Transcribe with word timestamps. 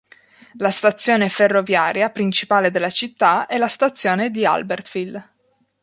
La 0.53 0.71
stazione 0.71 1.29
ferroviaria 1.29 2.09
principale 2.09 2.71
della 2.71 2.89
città 2.89 3.45
è 3.45 3.59
la 3.59 3.67
stazione 3.67 4.31
di 4.31 4.47
Albertville. 4.47 5.33